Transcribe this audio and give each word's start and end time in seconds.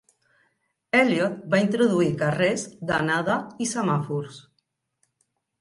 Elliott 0.99 1.43
va 1.51 1.59
introduir 1.65 2.09
carrers 2.23 2.65
d'anada 2.93 3.39
i 3.67 3.71
semàfors. 3.75 4.45